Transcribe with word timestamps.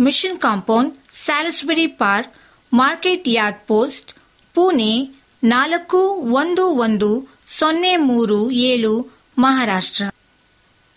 mission 0.00 0.38
compound, 0.38 0.94
Salisbury 1.12 1.86
park, 1.86 2.34
market 2.72 3.24
yard 3.26 3.58
post, 3.66 4.12
Pune 4.54 5.20
ನಾಲ್ಕು 5.44 5.98
ಒಂದು 6.14 6.66
ಒಂದು 6.66 7.38
ಸೊನ್ನೆ 7.46 7.96
ಮೂರು 7.96 8.50
ಏಳು, 8.50 9.22
ಮಹಾರಾಷ್ಟ್ರ. 9.38 10.04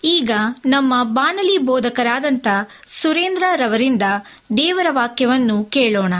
ಈಗ 0.03 0.31
ನಮ್ಮ 0.65 0.93
ಬಾನಲಿ 1.03 1.57
ಬೋಧಕರಾದಂಥ 1.57 2.47
ಸುರೇಂದ್ರ 2.87 3.43
ರವರಿಂದ 3.55 4.01
ದೇವರ 4.57 4.85
ವಾಕ್ಯವನ್ನು 4.89 5.65
ಕೇಳೋಣ. 5.65 6.13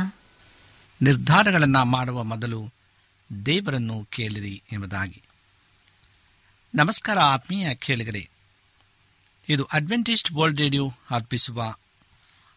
ನಿರ್ಧಾರಗಳನ್ನು 1.02 1.86
ಮಾಡುವ 1.86 2.24
ಮೊದಲು 2.24 2.74
ದೇವರನ್ನು 3.46 4.08
ಕೇಳಿರಿ 4.10 4.64
ಎಂಬುದಾಗಿ. 4.72 5.22
ನಮಸ್ಕಾರ 6.76 7.20
ಆತ್ಮೀಯ 7.20 7.76
ಕೇಳಿಗರೆ. 7.76 8.30
ಇದು 9.50 9.64
ಅಡ್ವೆಂಟಿಸ್ಟ್ 9.74 10.32
ವರ್ಲ್ಡ್ 10.32 10.60
ರೇಡಿಯೋ 10.60 10.92
ಅರ್ಪಿಸುವ 11.12 11.76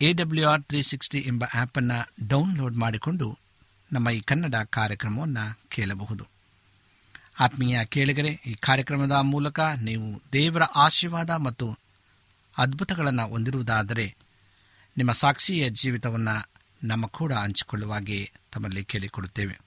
A 0.00 0.12
W 0.12 0.48
R 0.48 0.62
three 0.62 0.82
sixty 0.82 1.18
ಎಂಬ 1.18 1.44
ಆ್ಯಪನ್ನು 1.54 2.28
ಡೌನ್ಲೋಡ್ 2.28 2.76
ಮಾಡಿಕೊಂಡು 2.76 3.38
ನಮ್ಮ 3.92 4.10
ಈ 4.10 4.20
ಕನ್ನಡ 4.20 4.54
ಕಾರ್ಯಕ್ರಮವನ್ನು 4.54 5.60
ಕೇಳಬಹುದು. 5.68 6.26
ಆತ್ಮೀಯ 7.40 7.84
ಕೇಳಿಗರೆ, 7.84 8.28
ಈ 8.28 8.54
ಕಾರ್ಯಕ್ರಮದ 8.54 9.12
ಮೂಲಕ 9.12 9.60
ನೀವು 9.60 10.22
ದೇವರ 10.32 10.62
ಆಶೀರ್ವಾದ 10.62 11.30
ಮತ್ತು 11.30 11.78
ಅದ್ಭುತಗಳನ್ನು 12.58 13.28
ಹೊಂದಿರುವುದಾದರೆ 13.28 14.16
ನಿಮ್ಮ 14.96 15.12
ಸಾಕ್ಷಿಯ 15.12 15.68
ಜೀವಿತವನ್ನು 15.68 16.50
ನಮ್ಮ 16.84 17.06
ಕೂಡ 17.06 17.32
ಹಂಚಿಕೊಳ್ಳುವಾಗೆ 17.32 18.32
ತಮ್ಮಲ್ಲಿ 18.52 18.84
ಕೇಳಿಕೊಡುತ್ತೇವೆ. 18.84 19.60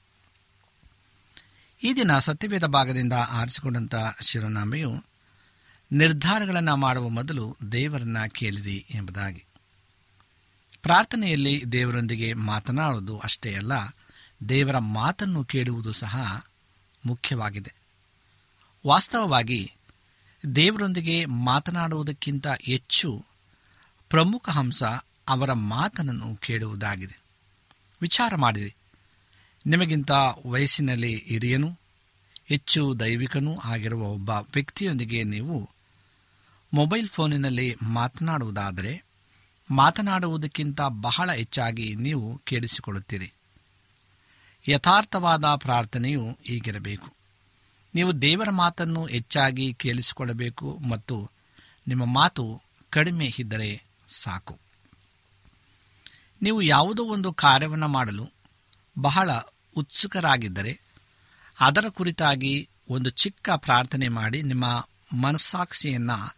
ಈ 1.84 1.94
ದಿನ 1.94 2.20
ಸತ್ಯವೇದ 2.20 2.64
ಭಾಗದಿಂದ 2.64 3.14
ಆರಿಸಿಕೊಂಡಂಥ 3.14 3.96
ಶಿರೋನಾಮೆಯು 4.22 5.04
ನಿರ್ಧಾರಗಳನ್ನು 5.92 6.76
ಮಾಡುವ 6.76 7.10
ಮೊದಲು 7.10 7.58
ದೇವರನ್ನ 7.72 8.26
ಕೇಳಿರಿ 8.26 8.86
ಎಂಬುದಾಗಿ. 8.90 9.46
ಪ್ರಾರ್ಥನೆಯಲ್ಲಿ 10.84 11.72
ದೇವರೊಂದಿಗೆ 11.72 12.34
ಮಾತನಾಡುವುದು 12.34 13.20
ಅಷ್ಟೇ 13.20 13.56
ಅಲ್ಲ, 13.56 13.72
ದೇವರ 14.50 14.78
ಮಾತನ್ನು 14.78 15.44
ಕೇಳುವುದು 15.44 15.92
ಸಹ 15.92 16.46
ಮುಖ್ಯವಾಗಿದೆ. 17.06 17.74
ವಾಸ್ತವವಾಗಿ, 18.88 19.72
ದೇವರೊಂದಿಗೆ 20.56 21.26
ಮಾತನಾಡುವುದಕ್ಕಿಂತ 21.26 22.48
ಹೆಚ್ಚು 22.48 23.26
ಪ್ರಮುಖ 24.10 24.50
ಅಂಶ 24.50 24.84
ಅವರ 25.28 25.54
ಮಾತನನ್ನು 25.54 26.36
ಕೇಳುವುದಾಗಿದೆ. 26.36 27.22
ವಿಚಾರ 28.02 28.36
ಮಾಡಿರಿ. 28.36 28.76
ನಿಮಗಿಂತ 29.68 30.12
ವಯಸ್ಸಿನಲ್ಲಿ 30.46 31.26
ಹಿರಿಯನು, 31.28 31.80
ಹೆಚ್ಚು 32.46 33.00
ದೈವಿಕನೂ 33.00 33.58
ಆಗಿರುವ 33.64 34.02
ಒಬ್ಬ 34.02 34.30
ವ್ಯಕ್ತಿಯೊಂದಿಗೆ 34.30 35.24
ನೀವು 35.24 35.70
ಮೊಬೈಲ್ 36.74 37.10
ಫೋನಿನಲ್ಲಿ 37.10 37.76
ಮಾತನಾಡುವುದಾದರೆ 37.84 39.13
ಮಾತನಾಡುವುದಕ್ಕಿಂತ 39.72 40.82
ಬಹಳ 40.82 41.32
ಹೆಚ್ಚಾಗಿ 41.32 41.96
ನೀವು 41.96 42.42
ಕೇಳಿಸಿಕೊಳ್ಳುತ್ತೀರಿ. 42.44 43.34
ಯಥಾರ್ಥವಾದ 44.70 45.46
ಪ್ರಾರ್ಥನೆಯು 45.46 46.38
ಹೀಗಿರಬೇಕು. 46.44 47.14
ನೀವು 47.96 48.22
ದೇವರ 48.22 48.50
ಮಾತನ್ನು 48.50 49.06
ಹೆಚ್ಚಾಗಿ 49.06 49.74
ಕೇಳಿಸಿಕೊಳ್ಳಬೇಕು 49.74 50.78
ಮತ್ತು 50.78 51.32
ನಿಮ್ಮ 51.88 52.06
ಮಾತು 52.06 52.62
ಕಡಿಮೆ 52.90 53.34
ಇದ್ದರೆ 53.40 53.84
ಸಾಕು. 54.08 54.60
ನೀವು 56.42 56.62
ಯಾವುದೋ 56.62 57.04
ಒಂದು 57.04 57.34
ಕಾರ್ಯವನ್ನು 57.34 57.88
ಮಾಡಲು 57.88 58.32
ಬಹಳ 59.02 59.32
ಉತ್ಸುಕರಾಗಿದ್ದರೆ 59.78 60.82
ಅದರ 61.60 61.86
ಕುರಿತಾಗಿ 61.90 62.70
ಒಂದು 62.90 63.10
ಚಿಕ್ಕ 63.10 63.50
ಪ್ರಾರ್ಥನೆ 63.50 64.08
ಮಾಡಿ 64.08 64.42
ನಿಮ್ಮ 64.42 64.88
ಮನಸ್ಸಾಕ್ಷಿಯನ್ನು 65.14 66.36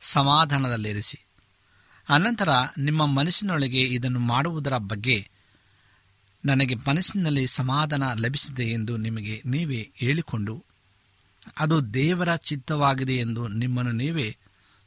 ಸಮಾಧಾನದಲ್ಲಿರಿಸಿ. 0.00 1.23
ಅನಂತರ 2.08 2.48
ನಿಮ್ಮ 2.78 3.06
ಮನಸ್ಸಿನೊಳಗೆ 3.06 3.82
ಇದನ್ನು 3.82 4.18
ಮಾಡುವುದರ 4.18 4.76
ಬಗ್ಗೆ 4.76 5.30
ನನಗೆ 6.44 6.74
ಮನಸ್ಸಿನಲ್ಲಿ 6.74 7.46
ಸಮಾಧಾನ 7.46 8.12
ಲಭಿಸಿದೆ 8.14 8.64
ಎಂದು 8.70 8.96
ನಿಮಗೆ 8.96 9.42
ನೀವೇ 9.46 9.90
ಹೇಳಿಕೊಂಡು, 9.96 10.64
ಅದು 11.58 11.94
ದೇವರ 11.94 12.36
ಚಿತ್ತವಾಗಿದೆ 12.36 13.16
ಎಂದು 13.16 13.48
ನಿಮ್ಮನ್ನು 13.48 13.92
ನೀವೇ 13.92 14.36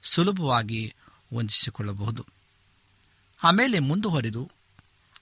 ಸುಲಭವಾಗಿ 0.03 0.95
ವಂಚಿಸಿಕೊಳ್ಳಬಹುದು. 1.33 2.25
ಆಮೇಲೆ 3.43 3.79
ಮುಂದುವರಿದು 3.79 4.51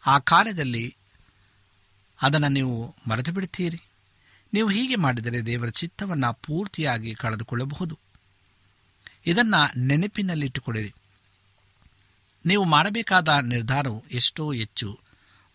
ಆ 0.05 0.19
ಕಾರ್ಯದಲ್ಲಿ 0.19 0.95
ಅದನ್ನು 2.21 2.47
ನೀವು 2.47 2.95
ಮರೆತು 3.07 3.31
ಬಿಡುತ್ತೀರಿ 3.31 3.81
ನೀವು 4.53 4.69
ಹೀಗೆ 4.69 4.95
ಮಾಡಿದರೆ 4.95 5.45
ದೇವರ 5.45 5.69
ಚಿತ್ತವನ್ನು 5.69 6.33
ಪೂರ್ತಿಯಾಗಿ 6.33 7.15
ಕಳೆದುಕೊಳ್ಳಬಹುದು. 7.15 7.99
ಇದನ್ನು 9.25 9.77
ನೆನಪಿನಲ್ಲಿಟ್ಟುಕೊಳ್ಳಿರಿ. 9.77 10.93
ನೀವು 12.45 12.63
ಮಾಡಬೇಕಾದ 12.63 13.27
ನಿರ್ಧಾರವು 13.29 14.03
ಎಷ್ಟೋ 14.11 14.53
ಹೆಚ್ಚು. 14.53 14.99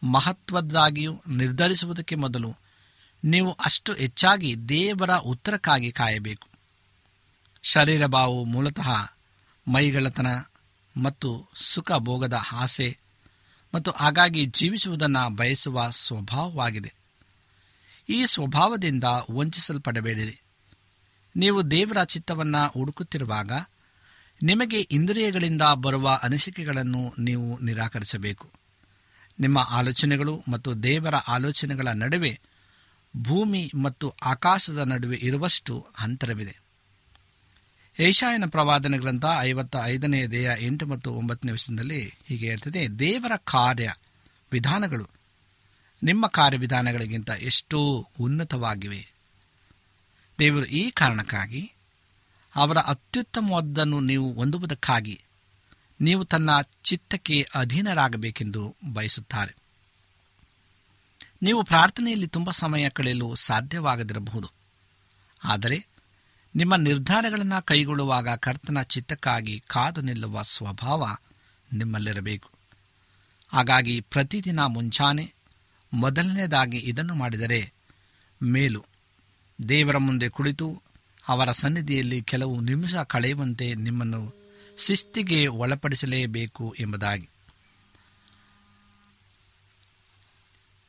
ಮಹತ್ವದ್ದಾಗಿಯೂ 0.02 1.23
ನಿರ್ಧರಿಸುವುದಕ್ಕೆ 1.28 2.14
ಮೊದಲು 2.14 2.56
ನೀವು 3.25 3.52
ಅಷ್ಟು 3.52 3.94
ಹೆಚ್ಚಾಗಿ 3.94 4.68
ದೇವರ 4.68 5.16
ಉತ್ತರಕ್ಕಾಗಿ 5.16 5.92
ಕಾಯಬೇಕು. 5.92 6.49
ಶರೀರ 7.62 8.06
ಭಾವವು 8.06 8.44
ಮೂಲತಃ 8.44 8.88
ಮೈಗಳತನ 9.68 10.26
ಮತ್ತು 11.02 11.49
ಸುಖ 11.56 11.92
ಭೋಗದ 11.92 12.40
ಆಸೆ 12.52 12.99
ಮತ್ತು 13.75 13.90
ಹಾಗಾಗಿ 13.90 14.47
ಜೀವಿಸುವುದನ್ನು 14.47 15.37
ಬಯಸುವ 15.37 15.90
ಸ್ವಭಾವವಾಗಿದೆ. 15.90 16.94
ಈ 18.09 18.25
ಸ್ವಭಾವದಿಂದ 18.25 19.04
ವಂಚಿಸಲ್ಪಡಬೇಡಿರಿ. 19.30 20.40
ನೀವು 21.37 21.70
ದೇವರ 21.70 22.04
ಚಿತ್ತವನ್ನು 22.04 22.68
ಹುಡುಕುತ್ತಿರುವಾಗ 22.68 23.52
ನಿಮಗೆ 24.42 24.80
ಇಂದ್ರಿಯಗಳಿಂದ 24.80 25.62
ಬರುವ 25.75 26.20
ಅನಿಸಿಕೆಗಳನ್ನು 26.23 27.14
ನೀವು 27.18 27.59
ನಿರಾಕರಿಸಬೇಕು. 27.59 28.50
ನಿಮ್ಮ 29.40 29.59
ಆಲೋಚನೆಗಳು 29.59 30.44
ಮತ್ತು 30.49 30.82
ದೇವರ 30.82 31.14
ಆಲೋಚನೆಗಳ 31.14 31.88
ನಡುವೆ 31.88 32.40
ಭೂಮಿ 33.16 33.70
ಮತ್ತು 33.82 34.09
ಆಕಾಶದ 34.09 34.78
ನಡುವೆ 34.78 35.16
ಇರುವಷ್ಟು 35.16 35.87
ಅಂತರವಿದೆ. 35.99 36.61
ಏಷಾಯನ 37.99 38.44
ಪ್ರವಾದನ 38.47 38.97
ಗ್ರಂಥ 38.97 39.25
ಐವತ್ತ 39.40 39.76
ಐದನೇ 39.85 40.26
ದೇಹ 40.26 40.50
ಎಂಟು 40.59 40.87
ಮತ್ತು 40.87 41.12
ಒಂಬತ್ತನೇ 41.12 41.52
ವರ್ಷದಲ್ಲಿ 41.52 42.18
ಹೀಗೆ 42.25 42.47
ಇರ್ತದೆ 42.47 42.99
ದೇವರ 42.99 43.32
ಕಾರ್ಯ 43.44 43.94
ವಿಧಾನಗಳು 44.52 45.09
ನಿಮ್ಮ 46.02 46.26
ಕಾರ್ಯವಿಧಾನಗಳಿಗಿಂತ 46.26 47.30
ಎಷ್ಟೋ 47.30 48.09
ಉನ್ನತವಾಗಿವೆ. 48.20 49.12
ದೇವರು 50.38 50.64
ಈ 50.64 50.90
ಕಾರಣಕ್ಕಾಗಿ 50.90 51.73
ಅವರ 52.57 52.78
ಅತ್ಯುತ್ತಮವಾದನ್ನು 52.78 54.00
ನೀವು 54.00 54.33
ಹೊಂದುವುದಕ್ಕಾಗಿ 54.33 55.21
ನೀವು 56.00 56.25
ತನ್ನ 56.25 56.50
ಚಿತ್ತಕ್ಕೆ 56.85 57.49
ಅಧೀನರಾಗಬೇಕೆಂದು 57.54 58.76
ಬಯಸುತ್ತಾರೆ. 58.92 59.57
ನೀವು 61.42 61.62
ಪ್ರಾರ್ಥನೆಯಲ್ಲಿ 61.62 62.26
ತುಂಬ 62.26 62.50
ಸಮಯ 62.50 62.88
ಕಳೆಯಲು 62.88 63.35
ಸಾಧ್ಯವಾಗದಿರಬಹುದು. 63.35 64.50
ಆದರೆ 65.45 65.87
ನಿಮ್ಮ 66.57 66.76
ನಿರ್ಧಾರಗಳನ್ನು 66.76 67.62
ಕೈಗೊಳ್ಳುವಾಗ 67.62 68.28
ಕರ್ತನ 68.28 68.83
ಚಿತ್ತಕ್ಕಾಗಿ 68.83 69.64
ಕಾದು 69.66 70.00
ನಿಲ್ಲುವ 70.00 70.42
ಸ್ವಭಾವ 70.42 71.16
ನಿಮ್ಮಲ್ಲಿರಬೇಕು. 71.73 72.50
ಹಾಗಾಗಿ 73.49 74.00
ಪ್ರತಿದಿನ 74.00 74.61
ಮುಂಜಾನೆ 74.61 75.35
ಮೊದಲನೇದಾಗಿ 75.92 76.78
ಇದನ್ನು 76.78 77.14
ಮಾಡಿದರೆ 77.14 77.73
ಮೇಲು 78.42 78.85
ದೇವರ 79.69 79.97
ಮುಂದೆ 79.97 80.28
ಕುಳಿತು 80.28 80.83
ಅವರ 81.30 81.52
ಸನ್ನಿಧಿಯಲ್ಲಿ 81.52 82.22
ಕೆಲವು 82.22 82.60
ನಿಮಿಷ 82.60 82.94
ಕಳೆಯುವಂತೆ 82.94 83.75
ನಿಮ್ಮನ್ನು 83.75 84.34
ಶಿಸ್ತಿಗೆ 84.78 85.46
ಒಳಪಡಿಸಲೇಬೇಕು 85.46 86.75
ಎಂಬುದಾಗಿ. 86.78 87.28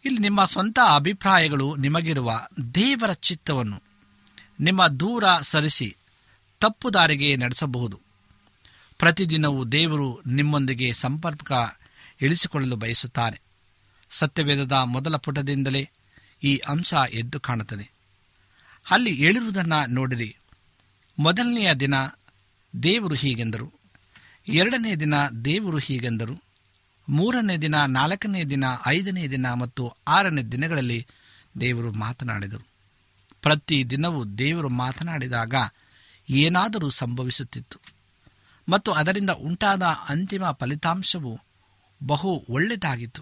ಇಲ್ಲಿ 0.06 0.20
ನಿಮ್ಮ 0.20 0.46
ಸ್ವಂತ 0.46 0.80
ಅಭಿಪ್ರಾಯಗಳು 0.96 1.76
ನಿಮಗಿರುವ 1.76 2.48
ದೇವರ 2.76 3.14
ಚಿತ್ತವನ್ನು 3.14 3.84
ನಿಮ್ಮ 4.60 4.88
ದೂರ 4.88 5.24
ಸರಿಸಿ 5.42 5.96
ತಪ್ಪು 6.60 6.94
ದಾರಿಗೆ 6.94 7.36
ನಡೆಸಬಹುದು. 7.36 8.02
ಪ್ರತಿದಿನವೂ 8.98 9.66
ದೇವರು 9.66 10.22
ನಿಮ್ಮೊಂದಿಗೆ 10.28 10.94
ಸಂಪರ್ಕ 10.94 11.52
ಇಳಿಸಿಕೊಳ್ಳಲು 12.22 12.76
ಬಯಸುತ್ತಾನೆ. 12.76 13.42
ಸತ್ಯವೇದದ 14.10 14.72
ಮೊದಲ 14.72 15.18
ಪುಟದಿಂದಲೇ 15.18 15.90
ಈ 16.44 16.58
ಅಂಶ 16.58 16.94
ಎದ್ದು 17.10 17.40
ಕಾಣುತ್ತದೆ. 17.40 18.01
ಅಲ್ಲಿ 18.90 19.14
ಹೇಳಿರುವುದನ್ನು 19.14 19.90
ನೋಡಿರಿ. 19.90 20.38
ಮೊದಲನೆಯ 21.20 21.74
ದಿನ 21.74 21.94
ದೇವರು 22.84 23.16
ಹೀಗೆಂದರು. 23.16 23.74
ಎರಡನೇ 24.48 24.96
ದಿನ 24.96 25.14
ದೇವರು 25.46 25.78
ಹೀಗೆಂದರು. 25.78 26.44
ಮೂರನೇ 27.10 27.58
ದಿನ, 27.58 27.76
ನಾಲ್ಕನೇ 27.86 28.44
ದಿನ, 28.44 28.64
ಐದನೇ 28.88 29.28
ದಿನ 29.28 29.54
ಮತ್ತು 29.54 29.94
ಆರನೇ 30.08 30.42
ದಿನಗಳಲ್ಲಿ 30.42 31.08
ದೇವರು 31.60 31.92
ಮಾತನಾಡಿದರು. 31.92 32.68
ಪ್ರತಿ 33.42 33.90
ದಿನವೂ 33.90 34.26
ದೇವರು 34.26 34.70
ಮಾತನಾಡಿದಾಗ 34.70 35.54
ಏನಾದರೂ 36.30 36.90
ಸಂಭವಿಸುತ್ತಿತ್ತು. 36.90 37.80
ಮತ್ತು 38.70 38.92
ಅದರಿಂದ 38.92 39.30
ಉಂಟಾದ 39.30 39.84
ಅಂತಿಮ 39.84 40.52
ಫಲಿತಾಂಶವು 40.52 41.40
ಬಹು 42.04 42.46
ಒಳ್ಳೆಯದಾಗಿತ್ತು. 42.50 43.22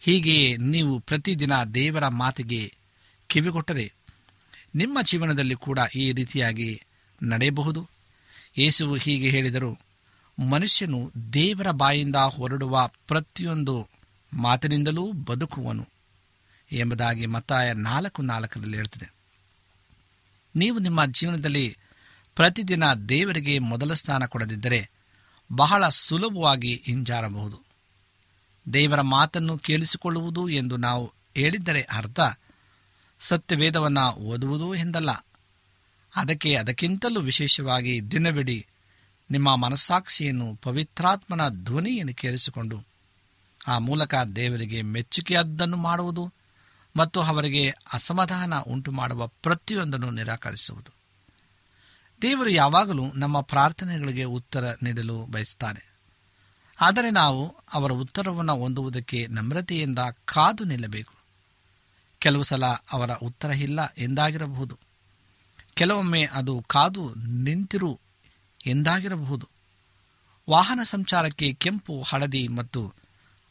ಹೀಗೆಯೇ 0.00 0.56
ನೀವು 0.56 0.98
ಪ್ರತಿದಿನ 0.98 1.62
ದೇವರ 1.74 2.08
ಮಾತಿಗೆ 2.08 2.76
ಕಿವಿಗೊಟ್ಟರೆ 3.26 3.97
ನಿಮ್ಮ 4.74 4.98
ಜೀವನದಲ್ಲಿ 5.02 5.54
ಕೂಡ 5.54 5.78
ಈ 5.96 6.12
ರೀತಿಯಾಗಿ 6.12 6.82
ನಡೆಯಬಹುದು. 7.22 7.88
ಯೇಸುವು 8.58 8.94
ಹೀಗೆ 8.94 9.30
ಹೇಳಿದರು, 9.30 9.78
ಮನುಷ್ಯನು 10.50 11.12
ದೇವರ 11.32 11.70
ಬಾಯಿಂದ 11.70 12.16
ಹೊರಡುವ 12.16 12.90
ಪ್ರತಿಯೊಂದು 13.08 13.88
ಮಾತಿನಿಂದಲೂ 14.32 15.12
ಬದುಕುವನು 15.12 15.88
ಎಂಬುದಾಗಿ 16.72 17.26
ಮತ್ತಾಯ 17.26 17.72
ನಾಲ್ಕು 17.72 18.22
ನಾಲ್ಕರಲ್ಲಿ 18.22 18.76
ಹೇಳ್ತದೆ. 18.76 19.12
ನೀವು 20.56 20.78
ನಿಮ್ಮ 20.78 21.04
ಜೀವನದಲ್ಲಿ 21.04 21.76
ಪ್ರತಿದಿನ 22.34 22.94
ದೇವರಿಗೆ 22.94 23.58
ಮೊದಲ 23.58 23.94
ಸ್ಥಾನ 23.94 24.24
ಕೊಡದಿದ್ದರೆ 24.24 24.90
ಬಹಳ 25.52 25.88
ಸುಲಭವಾಗಿ 25.88 26.82
ಹಿಂಜಾರಬಹುದು. 26.84 27.62
ದೇವರ 28.72 29.00
ಮಾತನ್ನು 29.00 29.58
ಕೇಳಿಸಿಕೊಳ್ಳುವುದು 29.58 30.48
ಎಂದು 30.48 30.76
ನಾವು 30.76 31.12
ಹೇಳಿದ್ದರೆ 31.34 31.82
ಅರ್ಥ 31.82 32.20
ಸತ್ಯವೇದವನ್ನು 33.20 34.10
ಓದುವುದು 34.10 34.74
ಎಂದಲ್ಲ 34.74 35.10
ಅದಕ್ಕೆ 36.16 36.56
ಅದಕ್ಕಿಂತಲೂ 36.56 37.20
ವಿಶೇಷವಾಗಿ 37.20 38.10
ದಿನವಿಡಿ 38.10 38.66
ನಿಮ್ಮ 39.30 39.56
ಮನಸ್ಸಾಕ್ಷಿಯನ್ನು 39.56 40.56
ಪವಿತ್ರಾತ್ಮನ 40.56 41.48
ಧ್ವನಿಯನ್ನು 41.48 42.14
ಕೇಳಿಸಿಕೊಂಡು 42.14 42.84
ಆ 43.66 43.78
ಮೂಲಕ 43.78 44.14
ದೇವರಿಗೆ 44.14 44.82
ಮೆಚ್ಚುಗೆಯದ್ದನ್ನು 44.82 45.76
ಮಾಡುವುದು 45.76 46.32
ಮತ್ತು 46.96 47.22
ಅವರಿಗೆ 47.22 47.74
ಅಸಮಾಧಾನ 47.92 48.58
ಉಂಟು 48.58 48.90
ಮಾಡುವ 48.90 49.26
ಪ್ರತಿಯೊಂದನ್ನು 49.26 50.10
ನಿರಾಕರಿಸುವುದು. 50.10 50.94
ದೇವರು 52.22 52.50
ಯಾವಾಗಲೂ 52.50 53.12
ನಮ್ಮ 53.12 53.40
ಪ್ರಾರ್ಥನೆಗಳಿಗೆ 53.40 54.24
ಉತ್ತರ 54.24 54.72
ನೀಡಲು 54.82 55.26
ಬಯಸುತ್ತಾನೆ 55.26 55.94
ಆದರೆ 56.80 57.10
ನಾವು 57.10 57.56
ಅವರ 57.72 57.92
ಉತ್ತರವನ್ನು 57.92 58.56
ಹೊಂದುವುದಕ್ಕೆ 58.56 59.26
ನಮ್ರತೆಯಿಂದ 59.26 59.98
ಕಾದು 60.24 60.64
ನಿಲ್ಲಬೇಕು. 60.64 61.17
ಕೆಲವು 62.18 62.42
ಸಲ 62.42 62.66
ಅವರ 62.66 63.10
ಉತ್ತರ 63.12 63.50
ಇಲ್ಲ 63.50 63.94
ಎಂದಾಗಿರಬಹುದು. 63.98 64.78
ಕೆಲವೊಮ್ಮೆ 65.74 66.26
ಅದು 66.26 66.64
ಕಾದು 66.66 67.14
ನಿಂತಿರು 67.14 68.00
ಎಂದಾಗಿರಬಹುದು. 68.66 69.48
ವಾಹನ 70.50 70.80
ಸಂಚಾರಕ್ಕೆ 70.84 71.52
ಕೆಂಪು, 71.52 72.02
ಹಳದಿ 72.02 72.48
ಮತ್ತು 72.48 72.92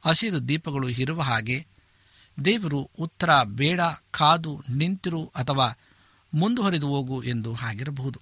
ಹಸಿರು 0.06 0.50
ದೀಪಗಳು 0.50 0.90
ಇರುವ 0.90 1.22
ಹಾಗೆ 1.22 1.68
ದೇವರು 2.46 2.90
ಉತ್ತರ, 3.00 3.44
ಬೇಡ, 3.44 3.80
ಕಾದು, 4.12 4.64
ನಿಂತಿರು 4.70 5.32
ಅಥವಾ 5.36 5.78
ಮುಂದುವರಿದು 6.34 6.88
ಹೋಗು 6.88 7.24
ಎಂದು 7.24 7.56
ಆಗಿರಬಹುದು 7.56 8.22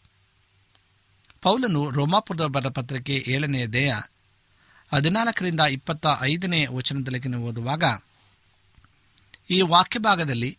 ಪೌಲನು 1.42 1.90
ರೋಮಾಪುರದ 1.90 2.46
ಬರ 2.46 2.68
ಪತ್ರಕ್ಕೆ 2.68 3.24
ಏಳನೆಯ 3.28 3.68
ದೇಹ 3.68 4.10
ಹದಿನಾಲ್ಕರಿಂದ 4.94 5.60
ಇಪ್ಪತ್ತ 5.60 6.06
ಐದನೇ 6.22 6.66
ವಚನದಲ್ಲಿ 6.66 7.36
ಓದುವಾಗ 7.36 7.84
ಈ 9.50 9.62
ವಾಕ್ಯ 9.62 10.00
ಭಾಗದಲ್ಲಿ 10.00 10.58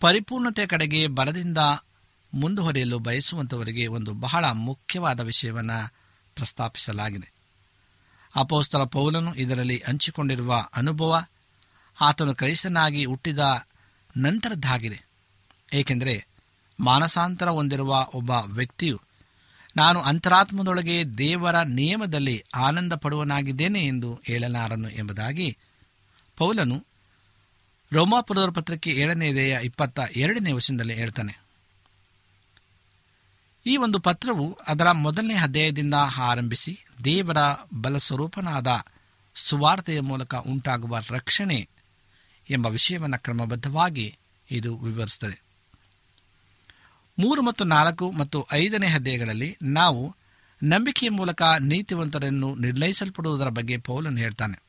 ಪರಿಪೂರ್ಣತೆ 0.00 0.66
ಕಡೆಗೆ 0.66 1.06
ಬಲದಿಂದ 1.06 1.58
ಮುಂದುವರಿಯಲು 2.34 2.98
ಬಯಸುವಂತವರಿಗೆ 2.98 3.86
ಒಂದು 3.86 4.12
ಬಹಳ 4.14 4.44
ಮುಖ್ಯವಾದ 4.44 5.20
ವಿಷಯವನ್ನು 5.20 5.94
ಪ್ರಸ್ತಾಪಿಸಲಾಗಿದೆ. 6.34 7.32
ಅಪೋಸ್ತರ 8.36 8.84
ಪೌಲನು 8.84 9.34
ಇದರಲ್ಲಿ 9.34 9.82
ಹಂಚಿಕೊಂಡಿರುವ 9.86 10.66
ಅನುಭವ 10.76 11.26
ಆತನು 12.00 12.34
ಕ್ರೈಸ್ತನಾಗಿ 12.34 13.04
ಹುಟ್ಟಿದ 13.04 13.66
ನಂತರದ್ದಾಗಿದೆ. 14.16 15.04
ಏಕೆಂದರೆ 15.72 16.26
ಮಾನಸಾಂತರ 16.80 17.48
ಹೊಂದಿರುವ 17.48 18.08
ಒಬ್ಬ 18.14 18.30
ವ್ಯಕ್ತಿಯು, 18.30 19.00
ನಾನು 19.76 20.00
ಅಂತರಾತ್ಮದೊಳಗೆ 20.00 21.04
ದೇವರ 21.18 21.62
ನಿಯಮದಲ್ಲಿ 21.62 22.44
ಆನಂದ 22.54 22.92
ಪಡುವನಾಗಿದ್ದೇನೆ 22.92 23.86
ಎಂದು 23.86 24.20
ಹೇಳಲಾರನು 24.24 24.88
ಎಂಬುದಾಗಿ 24.88 25.56
ಪೌಲನು 26.36 26.86
ರೋಮಾಪುರದ 27.92 28.50
ಪತ್ರಕ್ಕೆ 28.50 29.08
ದೇಹ 29.34 29.58
ಇಪ್ಪತ್ತ 29.62 30.00
ಎರಡನೇ 30.16 30.52
ವಶದಲ್ಲಿ 30.52 30.94
ಹೇಳ್ತಾನೆ. 30.94 31.44
ಈ 33.66 33.76
ಒಂದು 33.76 33.98
ಪತ್ರವು 33.98 34.58
ಅದರ 34.68 34.90
ಮೊದಲನೇ 34.90 35.34
ಅಧ್ಯಾಯದಿಂದ 35.34 35.94
ಆರಂಭಿಸಿ 36.16 36.84
ದೇವರ 37.04 37.36
ಬಲಸ್ವರೂಪನಾದ 37.80 38.84
ಸುವಾರ್ತೆಯ 39.34 40.00
ಮೂಲಕ 40.00 40.34
ಉಂಟಾಗುವ 40.34 41.00
ರಕ್ಷಣೆ 41.10 41.68
ಎಂಬ 42.50 42.66
ವಿಷಯವನ್ನು 42.66 43.22
ಕ್ರಮಬದ್ಧವಾಗಿ 43.22 44.18
ಇದು 44.50 44.76
ವಿವರಿಸುತ್ತದೆ. 44.76 45.42
ಮೂರು 47.18 47.42
ಮತ್ತು 47.42 47.64
ನಾಲ್ಕು 47.64 48.12
ಮತ್ತು 48.12 48.46
ಐದನೇ 48.52 48.86
ಅಧ್ಯಾಯಗಳಲ್ಲಿ 48.86 49.56
ನಾವು 49.62 50.16
ನಂಬಿಕೆಯ 50.62 51.08
ಮೂಲಕ 51.08 51.42
ನೀತಿವಂತರನ್ನು 51.42 52.54
ನಿರ್ಣಯಿಸಲ್ಪಡುವುದರ 52.54 53.48
ಬಗ್ಗೆ 53.48 53.78
ಪೌಲನ್ನು 53.78 54.18
ಹೇಳ್ತಾನೆ. 54.18 54.62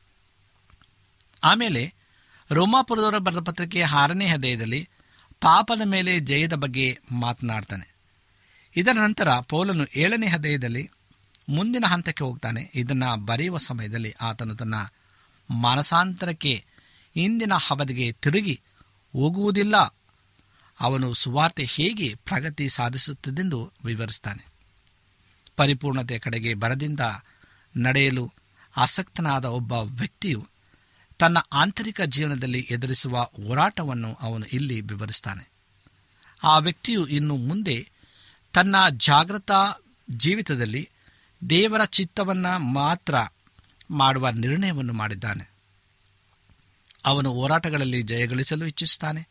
ಆಮೇಲೆ 1.44 1.94
ರೋಮಾಪುರದವರ 2.50 3.18
ಬರೆದ 3.18 3.38
ಪತ್ರಿಕೆ 3.38 3.82
ಆರನೇ 3.82 4.28
ಹೃದಯದಲ್ಲಿ 4.28 4.88
ಪಾಪದ 5.40 5.80
ಮೇಲೆ 5.84 6.20
ಜಯದ 6.20 6.52
ಬಗ್ಗೆ 6.52 6.98
ಮಾತನಾಡ್ತಾನೆ. 7.12 7.94
ಇದರ 8.76 8.92
ನಂತರ 8.92 9.38
ಪೌಲನು 9.40 9.86
ಏಳನೇ 9.96 10.26
ಹೃದಯದಲ್ಲಿ 10.26 10.90
ಮುಂದಿನ 11.48 11.84
ಹಂತಕ್ಕೆ 11.86 12.24
ಹೋಗ್ತಾನೆ. 12.24 12.70
ಇದನ್ನು 12.74 13.16
ಬರೆಯುವ 13.16 13.58
ಸಮಯದಲ್ಲಿ 13.58 14.14
ಆತನು 14.20 14.54
ತನ್ನ 14.54 14.74
ಮಾನಸಾಂತರಕ್ಕೆ 15.50 16.64
ಇಂದಿನ 17.16 17.52
ಅವಧಿಗೆ 17.54 18.12
ತಿರುಗಿ 18.12 18.60
ಹೋಗುವುದಿಲ್ಲ. 19.12 19.76
ಅವನು 20.80 21.14
ಸುವಾರ್ತೆ 21.14 21.64
ಹೇಗೆ 21.64 22.14
ಪ್ರಗತಿ 22.14 22.68
ಸಾಧಿಸುತ್ತದೆಂದು 22.68 23.72
ವಿವರಿಸ್ತಾನೆ. 23.84 24.46
ಪರಿಪೂರ್ಣತೆಯ 25.56 26.18
ಕಡೆಗೆ 26.18 26.54
ಬರದಿಂದ 26.54 27.00
ನಡೆಯಲು 27.76 28.32
ಆಸಕ್ತನಾದ 28.76 29.44
ಒಬ್ಬ 29.44 29.72
ವ್ಯಕ್ತಿಯು 29.72 30.46
ತನ್ನ 31.18 31.38
ಆಂತರಿಕ 31.52 32.00
ಜೀವನದಲ್ಲಿ 32.00 32.60
ಎದುರಿಸುವ 32.70 33.22
ಹೋರಾಟವನ್ನು 33.22 34.14
ಅವನು 34.14 34.46
ಇಲ್ಲಿ 34.46 34.80
ವಿವರಿಸ್ತಾನೆ. 34.80 35.50
ಆ 36.42 36.58
ವ್ಯಕ್ತಿಯು 36.58 37.06
ಇನ್ನು 37.06 37.36
ಮುಂದೆ 37.36 37.90
ತನ್ನ 38.52 38.76
ಜಾಗೃತ 38.88 39.50
ಜೀವಿತದಲ್ಲಿ 40.10 40.90
ದೇವರ 41.50 41.84
ಚಿತ್ತವನ್ನು 41.84 42.58
ಮಾತ್ರ 42.58 43.14
ಮಾಡುವ 43.90 44.30
ನಿರ್ಣಯವನ್ನು 44.30 44.92
ಮಾಡಿದ್ದಾನೆ. 44.92 45.50
ಅವನು 47.04 47.32
ಹೋರಾಟಗಳಲ್ಲಿ 47.32 48.02
ಜಯಗಳಿಸಲು 48.02 48.66
ಇಚ್ಛಿಸುತ್ತಾನೆ 48.66 49.28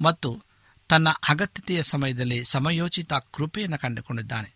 ಮತ್ತು 0.00 0.42
ತನ್ನ 0.88 1.08
ಅಗತ್ಯತೆಯ 1.28 1.82
ಸಮಯದಲ್ಲಿ 1.82 2.44
ಸಮಯೋಚಿತ 2.44 3.12
ಕೃಪೆಯನ್ನು 3.12 3.78
ಕಂಡುಕೊಂಡಿದ್ದಾನೆ. 3.78 4.54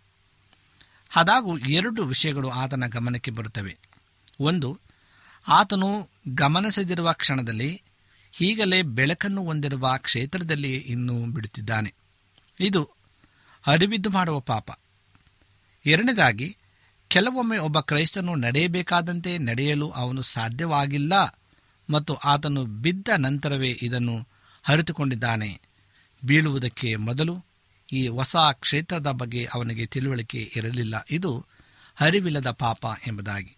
ಆದಾಗೂ 1.17 1.59
ಎರಡು 1.59 2.05
ವಿಷಯಗಳು 2.05 2.51
ಆತನ 2.51 2.85
ಗಮನಕ್ಕೆ 2.87 3.31
ಬರುತ್ತವೆ. 3.31 3.79
ಒಂದು 4.41 4.81
ಆತನು 5.49 6.09
ಗಮನಿಸದಿರುವ 6.29 7.13
ಕ್ಷಣದಲ್ಲಿ 7.13 7.83
ಈಗಲೇ 8.41 8.83
ಬೆಳಕನ್ನು 8.83 9.45
ಹೊಂದಿರುವ 9.45 9.95
ಕ್ಷೇತ್ರದಲ್ಲಿ 9.97 10.77
ಇನ್ನೂ 10.77 11.27
ಬಿಡುತ್ತಿದ್ದಾನೆ. 11.27 11.95
ಇದು 12.61 12.91
ಅರಿವಿದ್ದು 13.67 14.11
ಮಾಡುವ 14.11 14.41
ಪಾಪ. 14.41 14.71
ಎರಡನೇದಾಗಿ, 15.87 16.57
ಕೆಲವೊಮ್ಮೆ 17.09 17.59
ಒಬ್ಬ 17.59 17.81
ಕ್ರೈಸ್ತನು 17.81 18.35
ನಡೆಯಬೇಕಾದಂತೆ 18.35 19.39
ನಡೆಯಲು 19.39 19.91
ಅವನು 19.91 20.23
ಸಾಧ್ಯವಾಗಿಲ್ಲ 20.23 21.13
ಮತ್ತು 21.91 22.15
ಆತನು 22.15 22.65
ಬಿದ್ದ 22.65 23.09
ನಂತರವೇ 23.19 23.71
ಇದನ್ನು 23.83 24.27
ಅರಿತುಕೊಂಡಿದ್ದಾನೆ. 24.69 25.61
ಬೀಳುವುದಕ್ಕೆ 26.25 26.97
ಮೊದಲು 26.97 27.45
ಈ 27.93 28.09
ಹೊಸ 28.09 28.37
ಕ್ಷೇತ್ರದ 28.37 29.11
ಬಗ್ಗೆ 29.11 29.49
ಅವನಿಗೆ 29.55 29.87
ತಿಳುವಳಿಕೆ 29.87 30.53
ಇರಲಿಲ್ಲ. 30.57 31.07
ಇದು 31.11 31.47
ಅರಿವಿಲ್ಲದ 32.01 32.51
ಪಾಪ 32.51 32.87
ಎಂಬುದಾಗಿ. 33.07 33.57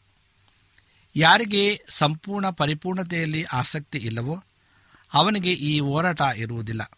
ಯಾರಿಗೆ 1.17 1.85
ಸಂಪೂರ್ಣ 1.89 2.51
ಪರಿಪೂರ್ಣತೆಯಲ್ಲಿ 2.51 3.45
ಆಸಕ್ತಿ 3.45 3.99
ಇಲ್ಲವೋ 3.99 4.45
ಅವನಿಗೆ 5.13 5.53
ಈ 5.53 5.81
ಹೋರಾಟ 5.81 6.21
ಇರುವುದಿಲ್ಲ. 6.37 6.91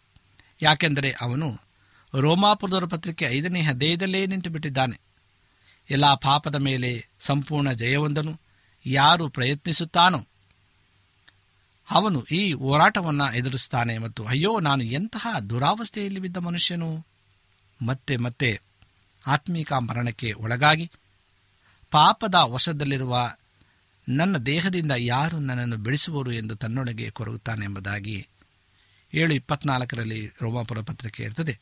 ಯಾಕೆಂದರೆ 0.61 1.11
ಅವನು 1.21 1.59
ರೋಮಾಪುರದವರ 2.13 2.85
ಪತ್ರಿಕೆ 2.85 3.25
ಐದನೇ 3.25 3.61
ಹೃದಯದಲ್ಲೇ 3.61 4.25
ನಿಂತು 4.25 4.49
ಬಿಟ್ಟಿದ್ದಾನೆ 4.49 5.01
ಎಲ್ಲ 5.89 6.13
ಪಾಪದ 6.13 6.55
ಮೇಲೆ 6.55 7.05
ಸಂಪೂರ್ಣ 7.19 7.71
ಜಯವೊಂದನು 7.71 8.39
ಯಾರು 8.85 9.29
ಪ್ರಯತ್ನಿಸುತ್ತಾನೋ 9.29 10.27
ಅವನು 11.91 12.25
ಈ 12.31 12.53
ಹೋರಾಟವನ್ನು 12.53 13.35
ಎದುರಿಸ್ತಾನೆ 13.35 13.97
ಮತ್ತು 13.97 14.25
ಅಯ್ಯೋ, 14.25 14.59
ನಾನು 14.59 14.83
ಎಂತಹ 14.83 15.39
ದುರಾವಸ್ಥೆಯಲ್ಲಿ 15.49 16.19
ಬಿದ್ದ 16.19 16.37
ಮನುಷ್ಯನು? 16.37 17.05
ಮತ್ತೆ 17.81 18.17
ಮತ್ತೆ 18.17 18.61
ಆತ್ಮೀಕ 19.27 19.73
ಮರಣಕ್ಕೆ 19.73 20.33
ಒಳಗಾಗಿ 20.33 20.91
ಪಾಪದ 21.91 22.35
ವಶದಲ್ಲಿರುವ 22.35 23.31
ನನ್ನ 24.09 24.37
ದೇಹದಿಂದ 24.37 24.91
ಯಾರು 24.97 25.39
ನನ್ನನ್ನು 25.39 25.77
ಬೆಳೆಸುವರು 25.77 26.31
ಎಂದು 26.31 26.55
ತನ್ನೊಳಗೆ 26.55 27.09
ಕೊರಗುತ್ತಾನೆಂಬುದಾಗಿ 27.09 28.27
ಏಳು 29.13 29.33
ಇಪ್ಪತ್ನಾಲ್ಕರಲ್ಲಿ 29.33 30.31
ರೋಮಾಪುರ 30.41 30.81
ಪತ್ರಿಕೆ 30.81 31.23
ಇರ್ತದೆ 31.23 31.59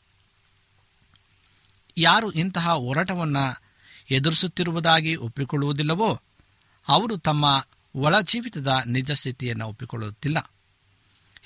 ಯಾರು 1.98 2.32
ಇಂತಹ 2.32 2.70
ಹೋರಾಟವನ್ನು 2.72 3.62
ಎದುರಿಸುತ್ತಿರುವುದಾಗಿ 4.10 5.16
ಒಪ್ಪಿಕೊಳ್ಳುವುದಿಲ್ಲವೋ 5.16 6.20
ಅವರು 6.88 7.18
ತಮ್ಮ 7.18 7.66
ಒಳ 7.94 8.20
ಜೀವಿತದ 8.20 8.82
ನಿಜ 8.86 9.12
ಸ್ಥಿತಿಯನ್ನು 9.12 9.68
ಒಪ್ಪಿಕೊಳ್ಳುತ್ತಿಲ್ಲ. 9.68 10.50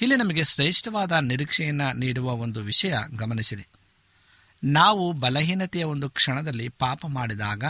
ಇಲ್ಲಿ 0.00 0.17
ನಮಗೆ 0.17 0.45
ಶ್ರೇಷ್ಠವಾದ 0.45 1.12
ನಿರೀಕ್ಷೆಯನ್ನು 1.12 1.97
ನೀಡುವ 1.97 2.33
ಒಂದು 2.33 2.61
ವಿಷಯ 2.61 2.95
ಗಮನಿಸಿರಿ. 3.17 3.67
ನಾವು 4.64 5.12
ಬಲಹೀನತೆಯ 5.12 5.85
ಒಂದು 5.85 6.11
ಕ್ಷಣದಲ್ಲಿ 6.11 6.69
ಪಾಪ 6.69 7.07
ಮಾಡಿದಾಗ 7.07 7.64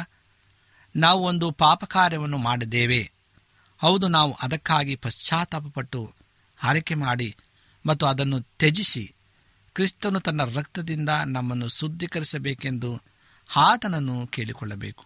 ನಾವು 0.97 1.25
ಒಂದು 1.25 1.51
ಪಾಪ 1.51 1.85
ಕಾರ್ಯವನ್ನು 1.85 2.39
ಮಾಡಿದ್ದೇವೆ. 2.39 3.18
ಹೌದು, 3.81 4.09
ನಾವು 4.09 4.33
ಅದಕ್ಕಾಗಿ 4.43 4.95
ಪಶ್ಚಾತ್ತಾಪಪಟ್ಟು 4.95 6.13
ಆರೈಕೆ 6.65 6.95
ಮಾಡಿ 6.95 7.37
ಮತ್ತು 7.87 8.07
ಅದನ್ನು 8.07 8.41
ತ್ಯಜಿಸಿ 8.41 9.15
ಕ್ರಿಸ್ತನು 9.75 10.21
ತನ್ನ 10.21 10.43
ರಕ್ತದಿಂದ 10.55 11.09
ನಮ್ಮನ್ನು 11.27 11.69
ಶುದ್ಧೀಕರಿಸಬೇಕೆಂದು 11.69 12.91
ಆತನನ್ನು 13.57 14.27
ಕೇಳಿಕೊಳ್ಳಬೇಕು. 14.27 15.05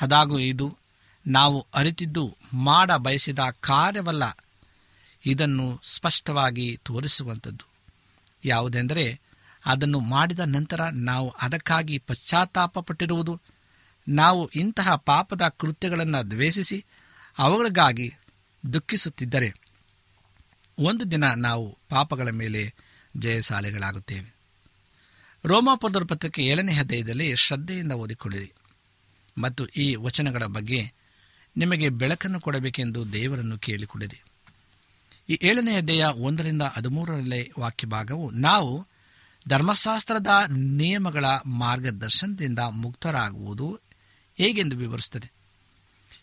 ಅದಾಗೂ 0.00 0.38
ಇದು 0.38 0.78
ನಾವು 1.26 1.66
ಅರಿತಿದ್ದು 1.74 2.36
ಮಾಡ 2.54 2.90
ಬಯಸಿದ 2.92 3.38
ಕಾರ್ಯವಲ್ಲ, 3.60 4.24
ಇದನ್ನು 5.24 5.80
ಸ್ಪಷ್ಟವಾಗಿ 5.84 6.80
ತೋರಿಸುವಂಥದ್ದು. 6.82 7.64
ಯಾವುದೆಂದರೆ, 8.44 9.20
ಅದನ್ನು 9.64 10.00
ಮಾಡಿದ 10.00 10.40
ನಂತರ 10.46 10.80
ನಾವು 10.88 11.28
ಅದಕ್ಕಾಗಿ 11.42 11.98
ಪಶ್ಚಾತ್ತಾಪಪಟ್ಟಿರುವುದು, 11.98 13.40
ನಾವು 14.08 14.46
ಇಂತಹ 14.54 14.94
ಪಾಪದ 14.96 15.42
ಕೃತ್ಯಗಳನ್ನು 15.56 16.30
ದ್ವೇಷಿಸಿ 16.30 16.84
ಅವುಗಳಿಗಾಗಿ 17.38 18.12
ದುಃಖಿಸುತ್ತಿದ್ದರೆ 18.72 19.52
ಒಂದು 20.78 21.10
ದಿನ 21.10 21.24
ನಾವು 21.34 21.78
ಪಾಪಗಳ 21.88 22.28
ಮೇಲೆ 22.28 22.74
ಜಯಶಾಲಿಗಳಾಗುತ್ತೇವೆ. 23.16 24.36
ರೋಮಾಪುರದವರ 25.44 26.04
ಪತ್ರಿಕೆ 26.04 26.42
ಏಳನೇ 26.42 26.78
ಅಧ್ಯಾಯದಲ್ಲಿ 26.78 27.36
ಶ್ರದ್ಧೆಯಿಂದ 27.36 27.92
ಓದಿಕೊಳ್ಳಿರಿ. 27.92 28.52
ಮತ್ತು 29.38 29.66
ಈ 29.66 29.94
ವಚನಗಳ 29.94 30.44
ಬಗ್ಗೆ 30.44 30.92
ನಿಮಗೆ 31.56 31.88
ಬೆಳಕನ್ನು 31.88 32.40
ಕೊಡಬೇಕೆಂದು 32.40 33.12
ದೇವರನ್ನು 33.12 33.58
ಕೇಳಿಕೊಡಿರಿ 33.58 34.22
ಈ 35.28 35.38
ಏಳನೇ 35.42 35.76
ಅಧ್ಯಾಯ 35.76 36.12
ಒಂದರಿಂದ 36.12 36.62
ಹದಿಮೂರರಲ್ಲೇ 36.62 37.50
ವಾಕ್ಯ 37.58 37.86
ಭಾಗವು 37.86 38.30
ನಾವು 38.30 38.86
ಧರ್ಮಶಾಸ್ತ್ರದ 39.48 40.26
ನಿಯಮಗಳ 40.48 41.24
ಮಾರ್ಗದರ್ಶನದಿಂದ 41.46 42.58
ಮುಕ್ತರಾಗುವುದು 42.58 43.80
ಹೇಗೆಂದು 44.38 44.76
ವಿವರಿಸುತ್ತದೆ? 44.76 45.41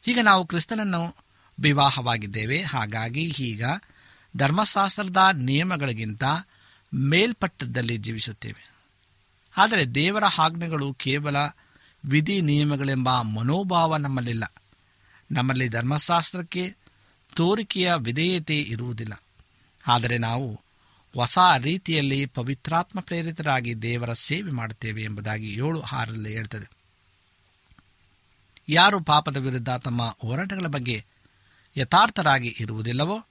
ಈಗ 0.08 0.20
ನಾವು 0.24 0.46
ಕ್ರಿಸ್ತನನ್ನು 0.46 1.16
ವಿವಾಹವಾಗಿದ್ದೇವೆ. 1.60 2.62
ಹಾಗಾಗಿ 2.62 3.24
ಈಗ 3.40 3.64
ಧರ್ಮಶಾಸ್ತ್ರದ 4.38 5.30
ನಿಯಮಗಳಿಗಿಂತ 5.34 6.24
ಮೇಲ್ಪಟ್ಟದಲ್ಲಿ 6.94 7.98
ಜೀವಿಸುತ್ತೇವೆ. 7.98 8.72
ಆದರೆ 9.58 9.86
ದೇವರ 9.86 10.24
ಆಜ್ಞೆಗಳು 10.26 10.94
ಕೇವಲ 10.94 11.36
ವಿಧಿ 12.06 12.42
ನಿಯಮಗಳೆಂಬ 12.42 13.22
ಮನೋಭಾವ 13.22 13.98
ನಮ್ಮಲ್ಲಿಲ್ಲ. 13.98 14.54
ನಮ್ಮಲ್ಲಿ 15.32 15.70
ಧರ್ಮಶಾಸ್ತ್ರಕ್ಕೆ 15.70 16.76
ತೋರಿಕೆಯ 17.36 17.94
ವಿಧೇಯತೆ 17.98 18.62
ಇರುವುದಿಲ್ಲ. 18.62 19.24
ಆದರೆ 19.88 20.18
ನಾವು 20.18 20.62
ಹೊಸ 21.14 21.38
ರೀತಿಯಲ್ಲಿ 21.58 22.26
ಪವಿತ್ರಾತ್ಮ 22.26 23.00
ಪ್ರೇರಿತರಾಗಿ 23.00 23.82
ದೇವರ 23.82 24.14
ಸೇವೆ 24.14 24.52
ಮಾಡುತ್ತೇವೆ 24.52 25.04
ಎಂಬುದಾಗಿ 25.04 25.54
ಏಳು 25.54 25.82
ಆರಲ್ಲಿ 25.82 26.34
ಹೇಳ್ತದೆ. 26.34 26.79
ಯಾರು 28.72 29.00
ಪಾಪದ 29.00 29.38
ವಿರುದ್ಧ 29.38 29.70
ತಮ್ಮ 29.70 30.16
ಹೋರಾಟಗಳ 30.22 30.68
ಬಗ್ಗೆ 30.68 31.06
ಯಥಾರ್ಥರಾಗಿ 31.78 32.56
ಇರುವುದಿಲ್ಲವೋ 32.60 33.26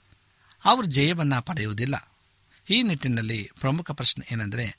ಅವರು 0.64 0.87
ಜಯವನ್ನು 0.87 1.42
ಪಡೆಯುವುದಿಲ್ಲ. 1.42 2.12
ಈ 2.70 2.83
ನಿಟ್ಟಿನಲ್ಲಿ 2.83 3.51
ಪ್ರಮುಖ 3.61 3.90
ಪ್ರಶ್ನೆ 3.90 4.29
ಏನೆಂದರೆ, 4.33 4.79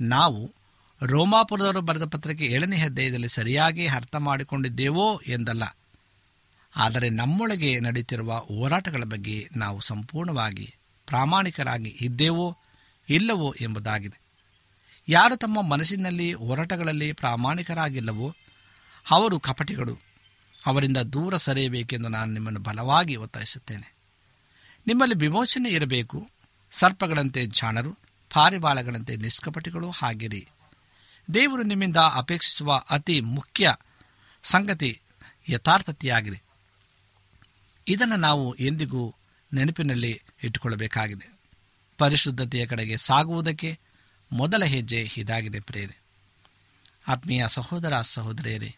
ನಾವು 0.00 0.54
ರೋಮಾಪುರದವರು 1.02 1.80
ಬರೆದ 1.80 2.04
ಪತ್ರಿಕೆ 2.04 2.44
ಏಳನೇ 2.44 2.80
ಅಧ್ಯಾಯದಲ್ಲಿ 2.80 3.28
ಸರಿಯಾಗಿ 3.28 3.86
ಅರ್ಥ 3.86 4.16
ಮಾಡಿಕೊಂಡಿದ್ದೇವೋ 4.16 5.20
ಎಂದಲ್ಲ. 5.26 5.76
ಆದರೆ 6.76 7.08
ನಮ್ಮೊಳಗೆ 7.08 7.80
ನಡೆಯುತ್ತಿರುವ 7.80 8.38
ಹೋರಾಟಗಳ 8.38 9.02
ಬಗ್ಗೆ 9.04 9.48
ನಾವು 9.56 9.80
ಸಂಪೂರ್ಣವಾಗಿ 9.80 10.74
ಪ್ರಾಮಾಣಿಕರಾಗಿ 11.06 11.98
ಇದ್ದೇವೋ 12.00 12.56
ಇಲ್ಲವೋ 13.08 13.54
ಎಂಬುದಾಗಿದೆ. 13.60 14.20
ಯಾರು 15.08 15.36
ತಮ್ಮ 15.36 15.62
ಮನಸ್ಸಿನಲ್ಲಿ 15.62 16.32
ಹೋರಾಟಗಳಲ್ಲಿ 16.32 17.12
ಪ್ರಾಮಾಣಿಕರಾಗಿಲ್ಲವೋ 17.12 18.34
ಅವರು 19.10 19.40
ಕಪಟಿಗಳು. 19.40 19.98
ಅವರಿಂದ 20.66 20.96
ದೂರ 20.96 21.36
ಸರಿಯಬೇಕೆಂದು 21.36 22.08
ನಾನು 22.08 22.32
ನಿಮ್ಮನ್ನು 22.32 22.60
ಬಲವಾಗಿ 22.60 23.16
ಒತ್ತಾಯಿಸುತ್ತೇನೆ. 23.16 23.94
ನಿಮ್ಮಲ್ಲಿ 24.86 25.14
ವಿಮೋಚನೆ 25.14 25.68
ಇರಬೇಕು. 25.68 26.30
ಸರ್ಪಗಳಂತೆ 26.70 27.46
ಜಾಣರು, 27.46 27.92
ಪಾರಿವಾಳಗಳಂತೆ 28.34 29.16
ನಿಷ್ಕಪಟಿಗಳು 29.16 29.90
ಹಾಗಿರಿ. 29.90 30.48
ದೇವರು 31.34 31.62
ನಿಮ್ಮಿಂದ 31.62 31.96
ಅಪೇಕ್ಷಿಸುವ 31.96 32.82
ಅತಿ 32.90 33.20
ಮುಖ್ಯ 33.20 33.74
ಸಂಗತಿ 34.42 35.00
ಯಥಾರ್ಥತೆಯಾಗಿದೆ. 35.48 36.42
ಇದನ್ನು 37.88 38.16
ನಾವು 38.16 38.54
ಎಂದಿಗೂ 38.54 39.14
ನೆನಪಿನಲ್ಲಿ 39.52 40.22
ಇಟ್ಟುಕೊಳ್ಳಬೇಕಾಗಿದೆ. 40.42 41.38
ಪರಿಶುದ್ಧತೆಯ 41.98 42.66
ಕಡೆಗೆ 42.66 42.96
ಸಾಗುವುದಕ್ಕೆ 42.96 43.78
ಮೊದಲ 44.32 44.64
ಹೆಜ್ಜೆ 44.64 45.10
ಇದಾಗಿದೆ 45.16 45.60
ಪ್ರೇರೆ 45.60 46.02
ಆತ್ಮೀಯ 47.08 47.44
ಸಹೋದರ 47.48 48.00
ಸಹೋದರಿಯರೇ 48.00 48.76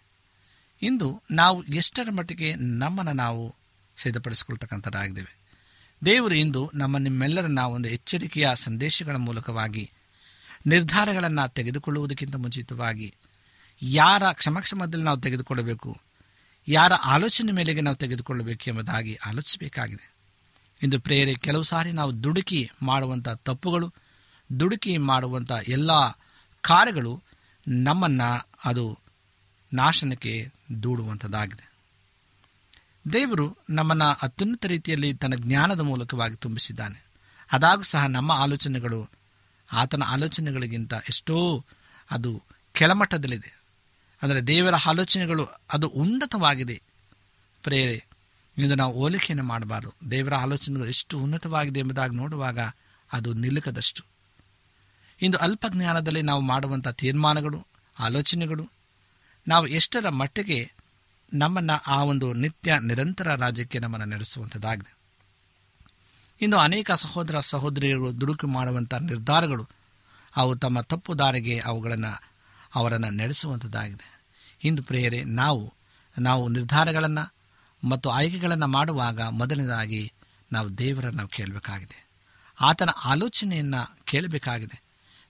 ಇಂದು 0.82 1.22
ನಾವು 1.30 1.62
ಎಷ್ಟರ 1.62 2.10
ಮಟ್ಟಿಗೆ 2.10 2.54
ನಮ್ಮನ್ನು 2.54 3.12
ನಾವು 3.12 3.54
ಸಿದ್ಧಪಡಿಸಿಕೊಳ್ತಕ್ಕಂಥದ್ದಾಗಿದ್ದೇವೆ. 3.96 5.40
ದೇವರು 6.04 6.34
ಇಂದು 6.34 6.70
ನಮ್ಮ 6.74 6.98
ನಿಮ್ಮೆಲ್ಲರನ್ನ 6.98 7.58
ಒಂದು 7.58 7.88
ಎಚ್ಚರಿಕೆಯ 7.88 8.50
ಸಂದೇಶಗಳ 8.54 9.16
ಮೂಲಕವಾಗಿ, 9.16 9.90
ನಿರ್ಧಾರಗಳನ್ನು 10.66 11.52
ತೆಗೆದುಕೊಳ್ಳುವುದಕ್ಕಿಂತ 11.52 12.36
ಮುಂಚಿತವಾಗಿ, 12.36 13.14
ಯಾರ 13.82 14.32
ಕ್ಷಮಕ್ಷಮದಲ್ಲಿ 14.32 15.04
ನಾವು 15.04 15.20
ತೆಗೆದುಕೊಳ್ಳಬೇಕು, 15.20 16.00
ಯಾರ 16.68 16.92
ಆಲೋಚನೆ 16.92 17.52
ಮೇಲೆಗೆ 17.52 17.80
ನಾವು 17.80 17.96
ತೆಗೆದುಕೊಳ್ಳಬೇಕು 17.96 18.70
ಎಂಬುದಾಗಿ 18.70 19.14
ಆಲೋಚಿಸಬೇಕಾಗಿದೆ. 19.14 20.14
ಇಂದು 20.82 21.00
ಪ್ರೇರೆ, 21.00 21.34
ಕೆಲವು 21.34 21.62
ಸಾರಿ 21.62 21.92
ನಾವು 21.92 22.22
ದುಡುಕಿ 22.22 22.70
ಮಾಡುವಂಥ 22.82 23.28
ತಪ್ಪುಗಳು, 23.28 23.94
ದುಡುಕಿ 24.60 24.98
ಮಾಡುವಂಥ 24.98 25.52
ಎಲ್ಲ 25.68 25.90
ಕಾರ್ಯಗಳು 26.60 27.22
ನಮ್ಮನ್ನು 27.68 28.48
ಅದು 28.64 28.98
ನಾಶನಕ್ಕೆ 29.72 30.52
ದೂಡುವಂಥದ್ದಾಗಿದೆ. 30.82 31.72
ದೇವರು 33.12 33.56
ನಮ್ಮನ್ನು 33.70 34.18
ಅತ್ಯುನ್ನತ 34.22 34.66
ರೀತಿಯಲ್ಲಿ 34.66 35.14
ತನ್ನ 35.14 35.34
ಜ್ಞಾನದ 35.36 35.80
ಮೂಲಕವಾಗಿ 35.80 36.36
ತುಂಬಿಸಿದ್ದಾನೆ. 36.36 37.04
ಅದಾಗೂ 37.52 37.82
ಸಹ 37.82 38.06
ನಮ್ಮ 38.06 38.32
ಆಲೋಚನೆಗಳು 38.32 39.08
ಆತನ 39.72 40.02
ಆಲೋಚನೆಗಳಿಗಿಂತ 40.02 40.92
ಎಷ್ಟೋ 41.08 41.64
ಅದು 42.10 42.42
ಕೆಳಮಟ್ಟದಲ್ಲಿದೆ. 42.72 43.62
ಅಂದರೆ 44.22 44.40
ದೇವರ 44.40 44.74
ಆಲೋಚನೆಗಳು 44.86 45.48
ಅದು 45.72 45.88
ಉನ್ನತವಾಗಿದೆ. 45.88 46.82
ಪ್ರೇರೆ 47.62 48.06
ಇಂದು 48.58 48.74
ನಾವು 48.74 48.94
ಹೋಲಿಕೆಯನ್ನು 48.94 49.44
ಮಾಡಬಾರ್ದು. 49.44 50.10
ದೇವರ 50.10 50.34
ಆಲೋಚನೆಗಳು 50.34 50.88
ಎಷ್ಟು 50.88 51.18
ಉನ್ನತವಾಗಿದೆ 51.18 51.80
ಎಂಬುದಾಗಿ 51.80 52.16
ನೋಡುವಾಗ 52.16 52.58
ಅದು 53.12 53.32
ನಿಲುಕದಷ್ಟು. 53.32 54.02
ಇಂದು 55.22 55.38
ಅಲ್ಪ 55.38 55.66
ಜ್ಞಾನದಲ್ಲಿ 55.68 56.22
ನಾವು 56.22 56.40
ಮಾಡುವಂಥ 56.40 56.88
ತೀರ್ಮಾನಗಳು, 56.88 57.66
ಆಲೋಚನೆಗಳು 57.98 58.79
ನಾವು 59.48 59.66
ಎಷ್ಟರ 59.66 60.08
ಮಟ್ಟಿಗೆ 60.08 60.72
ನಮ್ಮನ್ನು 61.34 61.82
ಆ 61.86 62.04
ಒಂದು 62.04 62.32
ನಿತ್ಯ 62.32 62.78
ನಿರಂತರ 62.82 63.34
ರಾಜ್ಯಕ್ಕೆ 63.34 63.78
ನಮ್ಮನ್ನು 63.78 64.06
ನಡೆಸುವಂಥದ್ದಾಗಿದೆ 64.06 65.00
ಇನ್ನು 66.40 66.58
ಅನೇಕ 66.58 66.90
ಸಹೋದರ 66.90 67.40
ಸಹೋದರಿಯರು 67.40 68.20
ದುಡುಕು 68.20 68.46
ಮಾಡುವಂಥ 68.46 68.94
ನಿರ್ಧಾರಗಳು 68.94 69.68
ಅವು 70.36 70.56
ತಮ್ಮ 70.56 70.80
ತಪ್ಪು 70.80 71.18
ದಾರಿಗೆ 71.18 71.60
ಅವುಗಳನ್ನು 71.60 72.22
ಅವರನ್ನು 72.74 73.10
ನಡೆಸುವಂಥದ್ದಾಗಿದೆ 73.10 74.20
ಇಂದು 74.64 74.82
ಪ್ರೇಯರೆ, 74.82 75.24
ನಾವು 75.24 75.74
ನಾವು 76.18 76.48
ನಿರ್ಧಾರಗಳನ್ನು 76.48 77.34
ಮತ್ತು 77.88 78.10
ಆಯ್ಕೆಗಳನ್ನು 78.10 78.66
ಮಾಡುವಾಗ 78.66 79.20
ಮೊದಲನೇದಾಗಿ 79.20 80.12
ನಾವು 80.52 80.78
ದೇವರನ್ನು 80.78 81.28
ಕೇಳಬೇಕಾಗಿದೆ. 81.28 82.08
ಆತನ 82.60 82.90
ಆಲೋಚನೆಯನ್ನು 83.04 83.98
ಕೇಳಬೇಕಾಗಿದೆ. 84.04 84.82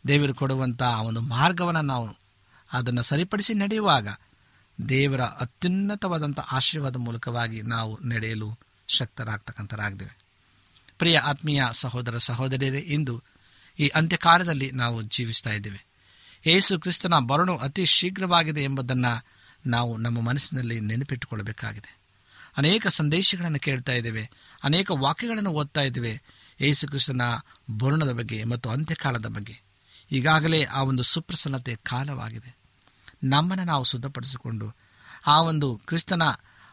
ದೇವರು 0.08 0.34
ಕೊಡುವಂಥ 0.34 0.82
ಆ 0.82 1.02
ಒಂದು 1.02 1.20
ಮಾರ್ಗವನ್ನು 1.20 1.82
ನಾವು 1.82 2.19
ಅದನ್ನು 2.72 3.02
ಸರಿಪಡಿಸಿ 3.02 3.54
ನಡೆಯುವಾಗ 3.54 4.08
ದೇವರ 4.88 5.20
ಅತ್ಯುನ್ನತವಾದಂಥ 5.20 6.40
ಆಶೀರ್ವಾದ 6.40 6.96
ಮೂಲಕವಾಗಿ 6.96 7.62
ನಾವು 7.62 8.00
ನಡೆಯಲು 8.02 8.58
ಶಕ್ತರಾಗ್ತಕ್ಕಂಥರಾಗ್ತೇವೆ. 8.88 10.18
ಪ್ರಿಯ 10.98 11.18
ಆತ್ಮೀಯ 11.18 11.62
ಸಹೋದರ 11.72 12.18
ಸಹೋದರಿಯರೇ, 12.18 12.78
ಇಂದು 12.78 13.22
ಈ 13.78 13.88
ಅಂತ್ಯಕಾಲದಲ್ಲಿ 13.88 14.70
ನಾವು 14.70 15.02
ಜೀವಿಸ್ತಾ 15.02 15.50
ಇದ್ದೇವೆ. 15.50 15.86
ಯೇಸು 16.46 16.80
ಕ್ರಿಸ್ತನ 16.80 17.18
ಬರಣು 17.18 17.56
ಅತಿ 17.56 17.86
ಶೀಘ್ರವಾಗಿದೆ 17.86 18.62
ಎಂಬುದನ್ನು 18.64 19.24
ನಾವು 19.66 19.96
ನಮ್ಮ 19.96 20.20
ಮನಸ್ಸಿನಲ್ಲಿ 20.20 20.80
ನೆನಪಿಟ್ಟುಕೊಳ್ಳಬೇಕಾಗಿದೆ. 20.80 22.00
ಅನೇಕ 22.56 22.86
ಸಂದೇಶಗಳನ್ನು 22.86 23.58
ಕೇಳ್ತಾ 23.58 23.92
ಇದ್ದೇವೆ, 23.92 24.30
ಅನೇಕ 24.64 24.90
ವಾಕ್ಯಗಳನ್ನು 24.90 25.50
ಓದ್ತಾ 25.50 25.80
ಇದ್ದೇವೆ 25.80 26.22
ಯೇಸು 26.60 26.88
ಕ್ರಿಸ್ತನ 26.88 27.22
ಬರುಣದ 27.78 28.12
ಬಗ್ಗೆ 28.12 28.44
ಮತ್ತು 28.44 28.70
ಅಂತ್ಯಕಾಲದ 28.70 29.26
ಬಗ್ಗೆ. 29.26 29.62
ಈಗಾಗಲೇ 30.12 30.64
ಆ 30.64 30.82
ಒಂದು 30.82 31.02
ಸುಪ್ರಸನ್ನತೆ 31.02 31.76
ಕಾಲವಾಗಿದೆ. 31.76 32.59
ನಮ್ಮನ್ನು 33.24 33.64
ನಾವು 33.64 33.84
ಶುದ್ಧಪಡಿಸಿಕೊಂಡು 33.84 34.76
ಆ 35.26 35.40
ಒಂದು 35.40 35.80
ಕ್ರಿಸ್ತನ 35.86 36.22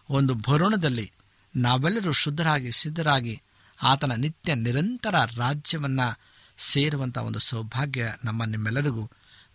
ಒಂದು 0.09 0.33
ಭರೋಣದಲ್ಲಿ 0.33 1.11
ನಾವೆಲ್ಲರೂ 1.55 2.11
ಶುದ್ಧರಾಗಿ, 2.11 2.71
ಸಿದ್ಧರಾಗಿ 2.71 3.41
ಆತನ 3.83 4.11
ನಿತ್ಯ 4.11 4.55
ನಿರಂತರ 4.55 5.15
ರಾಜ್ಯವನ್ನು 5.37 6.19
ಸೇರುವಂಥ 6.57 7.17
ಒಂದು 7.17 7.39
ಸೌಭಾಗ್ಯ 7.39 8.13
ನಮ್ಮ 8.23 8.43
ನಿಮ್ಮೆಲ್ಲರಿಗೂ 8.43 9.11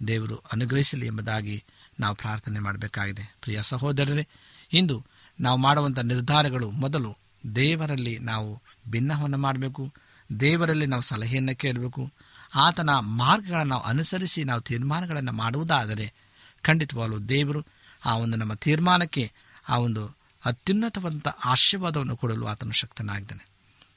ದೇವರು 0.06 0.36
ಅನುಗ್ರಹಿಸಲಿ 0.36 1.06
ಎಂಬುದಾಗಿ 1.06 1.64
ನಾವು 2.00 2.14
ಪ್ರಾರ್ಥನೆ 2.14 2.58
ಮಾಡಬೇಕಾಗಿದೆ. 2.58 3.36
ಪ್ರಿಯ 3.40 3.60
ಸಹೋದರರೇ, 3.62 4.28
ಇಂದು 4.72 5.06
ನಾವು 5.40 5.58
ಮಾಡುವಂಥ 5.58 5.98
ನಿರ್ಧಾರಗಳು 5.98 6.70
ಮೊದಲು 6.70 7.16
ದೇವರಲ್ಲಿ 7.56 8.18
ನಾವು 8.18 8.62
ಭಿನ್ನವನ್ನು 8.90 9.38
ಮಾಡಬೇಕು, 9.38 9.92
ದೇವರಲ್ಲಿ 10.40 10.86
ನಾವು 10.86 11.02
ಸಲಹೆಯನ್ನು 11.02 11.56
ಕೇಳಬೇಕು, 11.56 12.12
ಆತನ 12.54 12.90
ಮಾರ್ಗಗಳನ್ನು 12.90 13.64
ನಾವು 13.64 13.82
ಅನುಸರಿಸಿ 13.82 14.44
ನಾವು 14.44 14.60
ತೀರ್ಮಾನಗಳನ್ನು 14.60 15.32
ಮಾಡುವುದಾದರೆ 15.32 16.12
ಖಂಡಿತವಾಗಲೂ 16.62 17.18
ದೇವರು 17.18 17.66
ಆ 18.04 18.16
ಒಂದು 18.16 18.36
ನಮ್ಮ 18.36 18.54
ತೀರ್ಮಾನಕ್ಕೆ 18.54 19.32
ಆ 19.68 19.78
ಒಂದು 19.78 20.16
ಅತ್ಯುನ್ನತವಾದಂಥ 20.44 21.28
ಆಶೀರ್ವಾದವನ್ನು 21.28 22.16
ಕೊಡಲು 22.16 22.46
ಆತನು 22.46 22.72
ಶಕ್ತನಾಗಿದ್ದಾನೆ. 22.72 23.48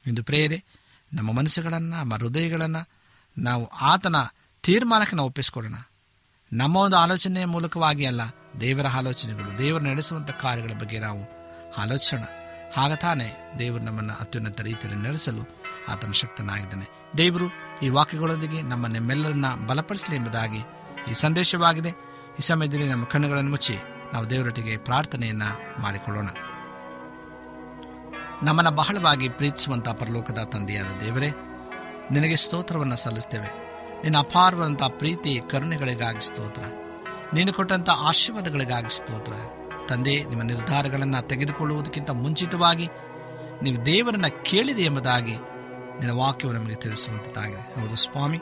ಇಂದು 0.08 0.23
ಪ್ರೇರೆ 0.23 0.63
ನಮ್ಮ 1.13 1.32
ಮನಸ್ಸುಗಳನ್ನು, 1.32 1.95
ನಮ್ಮ 1.95 2.15
ಹೃದಯಗಳನ್ನು 2.15 2.89
ನಾವು 3.38 3.65
ಆತನ 3.65 4.15
ತೀರ್ಮಾನಕ್ಕೆ 4.63 5.15
ನಾವು 5.15 5.28
ಒಪ್ಪಿಸಿಕೊಡೋಣ 5.28 5.75
ನಮ್ಮ 6.54 6.78
ಒಂದು 6.78 6.97
ಆಲೋಚನೆಯ 6.97 7.45
ಮೂಲಕವಾಗಿ 7.45 8.06
ಅಲ್ಲ, 8.06 8.21
ದೇವರ 8.62 8.88
ಆಲೋಚನೆಗಳು, 8.88 9.58
ದೇವರು 9.58 9.86
ನಡೆಸುವಂಥ 9.86 10.32
ಕಾರ್ಯಗಳ 10.32 10.71
ಬಗ್ಗೆ 10.80 10.99
ನಾವು 10.99 11.25
ಆಲೋಚಿಸೋಣ. 11.82 12.23
ಆಗ 12.78 12.93
ತಾನೇ 12.93 13.56
ದೇವರು 13.60 13.84
ನಮ್ಮನ್ನು 13.84 14.13
ಅತ್ಯುನ್ನತ 14.13 14.62
ರೀತಿಯಲ್ಲಿ 14.62 15.08
ನಡೆಸಲು 15.08 15.63
ಆತನ 15.88 16.12
ಶಕ್ತನಾಗಿದ್ದಾನೆ. 16.12 17.17
ದೇವರು 17.17 17.45
ಈ 17.82 17.89
ವಾಕ್ಯಗಳೊಂದಿಗೆ 17.89 18.62
ನಮ್ಮ 18.62 18.88
ನಿಮ್ಮೆಲ್ಲರನ್ನ 18.88 19.56
ಬಲಪಡಿಸಲಿ 19.67 20.15
ಎಂಬುದಾಗಿ 20.15 20.58
ಈ 21.12 21.13
ಸಂದೇಶವಾಗಿದೆ. 21.13 22.05
ಈ 22.39 22.41
ಸಮಯದಲ್ಲಿ 22.41 22.89
ನಮ್ಮ 22.89 23.06
ಕಣ್ಣುಗಳನ್ನು 23.06 23.50
ಮುಚ್ಚಿ 23.50 23.78
ನಾವು 24.13 24.30
ದೇವರೊಟ್ಟಿಗೆ 24.30 24.78
ಪ್ರಾರ್ಥನೆಯನ್ನ 24.78 25.43
ಮಾಡಿಕೊಳ್ಳೋಣ. 25.82 26.28
ನಮ್ಮನ್ನು 28.43 28.71
ಬಹಳವಾಗಿ 28.71 29.30
ಪ್ರೀತಿಸುವಂಥ 29.30 29.89
ಪರಲೋಕದ 29.89 30.43
ತಂದೆಯಾದ 30.43 30.86
ದೇವರೇ, 30.86 31.30
ನಿನಗೆ 32.12 32.36
ಸ್ತೋತ್ರವನ್ನು 32.36 32.95
ಸಲ್ಲಿಸ್ತೇವೆ. 32.95 33.65
ನಿನ್ನ 34.04 34.17
ಅಪಾರವಾದಂಥ 34.17 34.84
ಪ್ರೀತಿ, 34.84 35.41
ಕರುಣೆಗಳಿಗಾಗಿ 35.50 36.26
ಸ್ತೋತ್ರ. 36.26 36.62
ನೀನು 37.34 37.54
ಕೊಟ್ಟಂಥ 37.54 37.89
ಆಶೀರ್ವಾದಗಳಿಗಾಗಿ 37.89 38.98
ಸ್ತೋತ್ರ. 38.98 39.34
ತಂದೆ, 39.89 40.24
ನಿಮ್ಮ 40.24 40.41
ನಿರ್ಧಾರಗಳನ್ನು 40.41 41.28
ತೆಗೆದುಕೊಳ್ಳುವುದಕ್ಕಿಂತ 41.28 42.10
ಮುಂಚಿತವಾಗಿ 42.10 42.89
ನೀವು 43.62 43.86
ದೇವರನ್ನ 43.86 44.28
ಕೇಳಿದೆ 44.28 44.82
ಎಂಬುದಾಗಿ 44.82 45.36
ನಿನ್ನ 46.00 46.12
ವಾಕ್ಯವು 46.12 46.54
ನಮಗೆ 46.54 46.76
ತಿಳಿಸುವಂಥದ್ದಾಗಿದೆ 46.76 47.82
ಹೌದು 47.82 47.95
ಸ್ವಾಮಿ, 47.95 48.39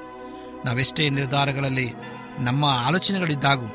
ನಾವೆಷ್ಟೇ 0.65 1.09
ನಿರ್ಧಾರಗಳಲ್ಲಿ 1.09 1.93
ನಮ್ಮ 2.39 2.65
ಆಲೋಚನೆಗಳಿದ್ದಾಗೂ 2.65 3.67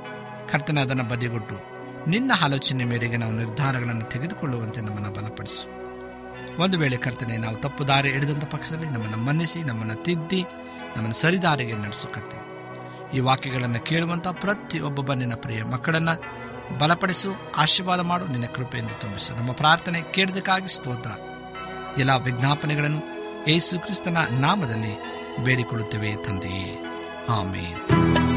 ಕರ್ತನೆ 0.53 0.81
ಅದನ್ನು 0.81 1.05
ಬದಿಗೊಟ್ಟು 1.05 1.79
ನಿನ್ನ 2.11 2.33
ಆಲೋಚನೆ 2.45 2.85
ಮೇರೆಗೆ 2.85 3.17
ನಾವು 3.17 3.33
ನಿರ್ಧಾರಗಳನ್ನು 3.33 4.03
ತೆಗೆದುಕೊಳ್ಳುವಂತೆ 4.03 4.81
ನಮ್ಮನ್ನು 4.81 5.11
ಬಲಪಡಿಸು. 5.11 5.79
ಒಂದು 6.63 6.79
ವೇಳೆ 6.79 6.97
ಕರ್ತನೆ 6.97 7.37
ನಾವು 7.37 7.57
ತಪ್ಪು 7.57 7.89
ದಾರಿ 7.89 8.11
ಹಿಡಿದಂಥ 8.11 8.45
ಪಕ್ಷದಲ್ಲಿ 8.45 8.87
ನಮ್ಮನ್ನು 8.87 9.17
ಮನ್ನಿಸಿ, 9.17 9.63
ನಮ್ಮನ್ನು 9.63 9.95
ತಿದ್ದಿ, 9.95 10.43
ನಮ್ಮನ್ನು 10.97 11.15
ಸರಿದಾರಿಗೆ 11.15 11.75
ನಡೆಸು 11.75 12.09
ಈ 13.15 13.21
ವಾಕ್ಯಗಳನ್ನು 13.21 13.81
ಕೇಳುವಂಥ 13.81 14.29
ಪ್ರತಿಯೊಬ್ಬ 14.29 15.13
ನಿನ್ನ 15.13 15.35
ಪ್ರಿಯ 15.35 15.63
ಮಕ್ಕಳನ್ನು 15.63 16.39
ಬಲಪಡಿಸು, 16.79 17.53
ಆಶೀರ್ವಾದ 17.57 18.01
ಮಾಡು, 18.01 18.27
ನಿನ್ನ 18.27 18.47
ಕೃಪೆಯಿಂದ 18.47 18.91
ತುಂಬಿಸು. 19.01 19.35
ನಮ್ಮ 19.35 19.53
ಪ್ರಾರ್ಥನೆ 19.53 20.03
ಕೇಳಿದಕ್ಕಾಗಿ 20.03 20.69
ಸ್ತೋತ್ರ. 20.69 21.11
ಎಲ್ಲ 21.99 22.11
ವಿಜ್ಞಾಪನೆಗಳನ್ನು 22.11 23.03
ಯೇಸು 23.51 23.81
ಕ್ರಿಸ್ತನ 23.81 24.17
ನಾಮದಲ್ಲಿ 24.31 24.99
ಬೇಡಿಕೊಳ್ಳುತ್ತೇವೆ 25.45 26.17
ತಂದೆಯೇ. 26.17 26.85
ಆಮೇನ್. 27.29 28.28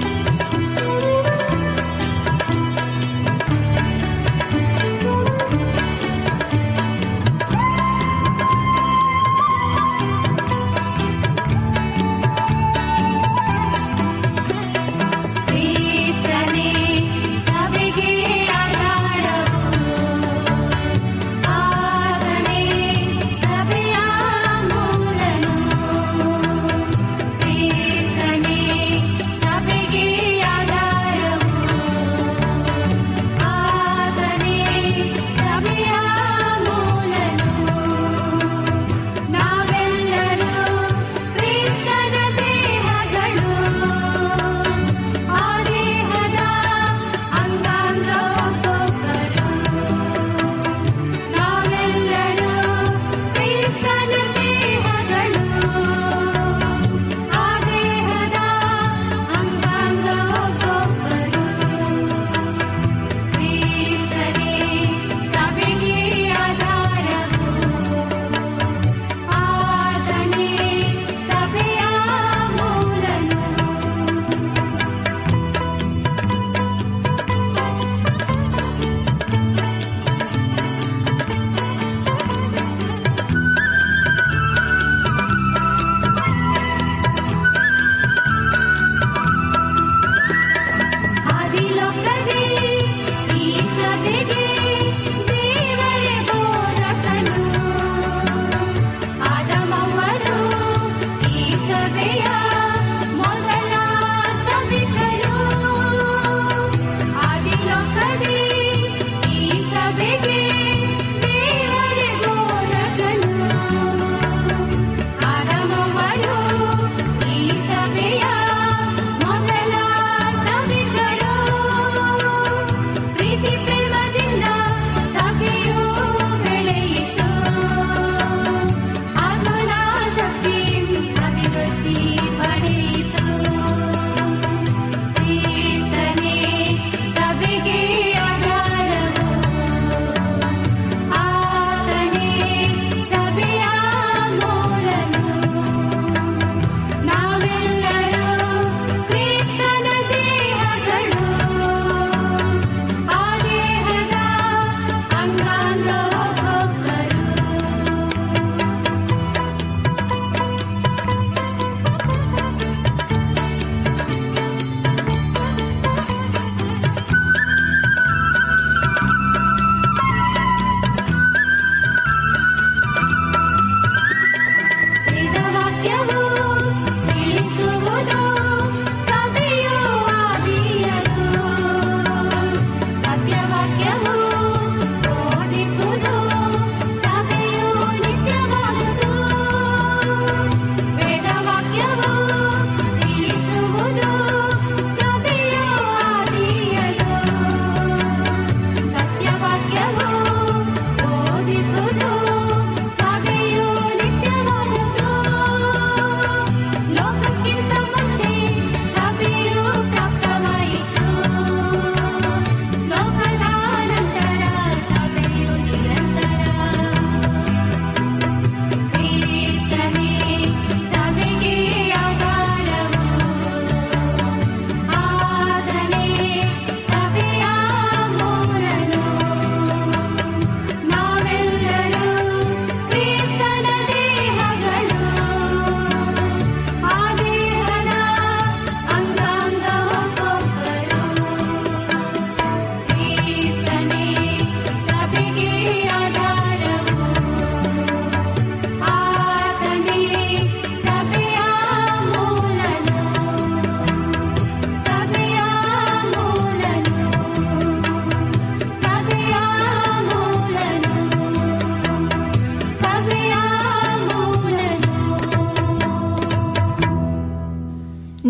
Olivia. 101.83 102.50